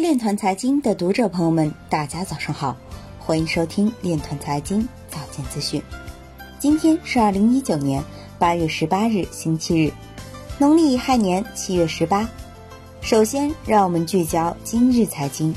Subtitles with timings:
[0.00, 2.74] 链团财经的读者朋友们，大家早上好，
[3.18, 5.80] 欢迎收听链团财经早间资讯。
[6.58, 8.02] 今天是二零一九年
[8.38, 9.92] 八月十八日，星期日，
[10.58, 12.26] 农历亥年七月十八。
[13.02, 15.54] 首先，让我们聚焦今日财经。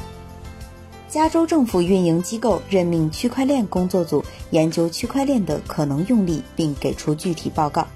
[1.07, 7.87] 加州政府运营机构任命区块链工作组研究区块链的可能用例，并给出具体报告。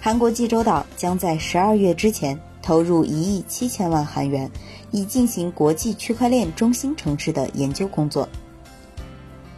[0.00, 4.50] 韩国济州岛将在十二月之前投入一亿七千万韩元，
[4.90, 8.26] 以进行国际区块链中心城市的研究工作。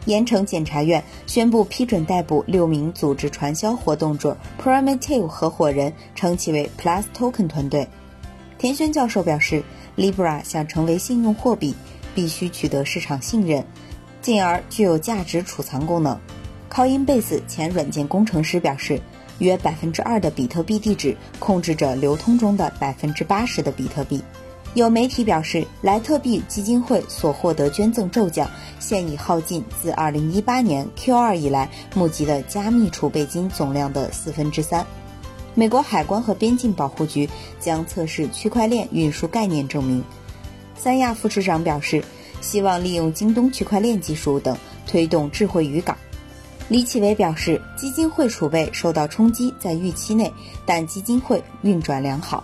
[0.06, 7.88] 盐城检察院宣布批准逮捕六名组织传销活动者 Primitive 合伙人，称其为 Plus Token 团队。
[8.58, 9.62] 田轩教授表示
[9.96, 11.74] ，Libra 想成为信用货币。
[12.14, 13.62] 必须取得市场信任，
[14.22, 16.18] 进而具有价值储藏功能。
[16.72, 18.98] Coinbase 前软件工程师表示，
[19.38, 24.22] 约百分之二的比特币地址控制着流通中的百分之八十的比特币。
[24.74, 34.86] 有媒体表示，莱特币基金会所获得捐赠骤降，现已耗尽自二零一八年 Q2 以来募集的加密储备金总量的四分之三。
[35.54, 37.26] 美国海关和边境保护局
[37.58, 40.04] 将测试区块链运输概念证明。
[40.76, 42.04] 三亚副市长表示，
[42.42, 45.96] 希望利用京东区块链技术等推动智慧渔港。
[46.68, 50.32] 李启伟表示，基金会储备受到冲击在预期内，
[50.64, 52.42] 但基金会运转良好。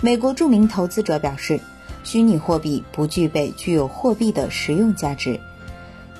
[0.00, 1.60] 美国著名投资者表示，
[2.04, 5.40] 虚拟货币不具备具有货币的实用价值。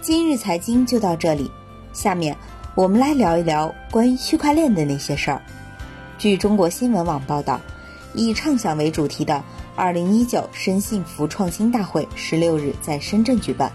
[0.00, 1.48] 今日财经就到这里，
[1.92, 2.36] 下面
[2.74, 5.42] 我们来聊一聊关于区块链的那些事儿。
[6.18, 7.60] 据中国新闻网报道，
[8.14, 9.44] 以畅想为主题的。
[9.76, 13.70] 二零一九深信服创新大会十六日在深圳举办。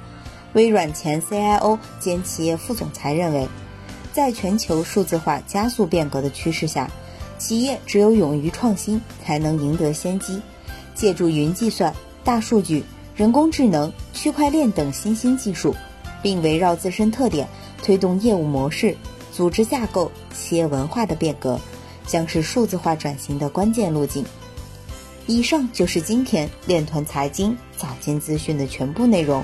[0.54, 3.48] 微软前 CIO 兼企业副总裁认为，
[4.14, 6.90] 在全球数字化加速变革的趋势下，
[7.40, 10.42] 企业只有勇于创新，才能赢得先机。
[10.94, 11.94] 借助云计算、
[12.24, 12.84] 大数据、
[13.16, 15.76] 人工智能、区块链等新兴技术，
[16.22, 17.48] 并围绕自身特点
[17.82, 18.96] 推动业务模式、
[19.32, 21.60] 组织架构、企业文化的变革，
[22.06, 24.24] 将是数字化转型的关键路径。
[25.26, 29.44] 以上就是今天链团财经早间资讯的全部内容，